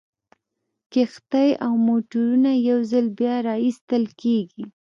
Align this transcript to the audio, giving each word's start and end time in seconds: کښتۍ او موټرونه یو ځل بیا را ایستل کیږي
کښتۍ 0.93 1.49
او 1.65 1.73
موټرونه 1.87 2.51
یو 2.69 2.79
ځل 2.91 3.05
بیا 3.19 3.35
را 3.47 3.55
ایستل 3.65 4.03
کیږي 4.21 4.63